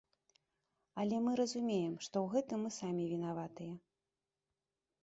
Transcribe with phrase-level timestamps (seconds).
[1.03, 3.73] Але мы разумеем, што ў гэтым мы самі вінаватыя.